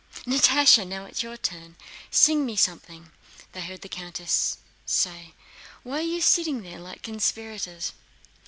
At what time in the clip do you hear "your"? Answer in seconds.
1.21-1.37